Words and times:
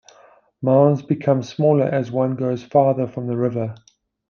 Mounds 0.63 1.03
become 1.03 1.43
smaller 1.43 1.85
as 1.85 2.09
one 2.11 2.35
goes 2.35 2.63
farther 2.63 3.05
from 3.05 3.27
the 3.27 3.37
river. 3.37 3.75